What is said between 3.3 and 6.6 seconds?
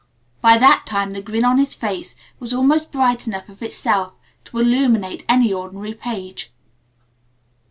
of itself to illuminate any ordinary page.